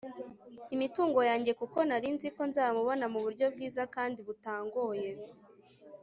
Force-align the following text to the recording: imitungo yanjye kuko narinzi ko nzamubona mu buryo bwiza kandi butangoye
imitungo 0.75 1.19
yanjye 1.29 1.51
kuko 1.59 1.77
narinzi 1.89 2.27
ko 2.35 2.41
nzamubona 2.49 3.05
mu 3.13 3.19
buryo 3.25 3.45
bwiza 3.53 3.81
kandi 3.95 4.19
butangoye 4.27 5.09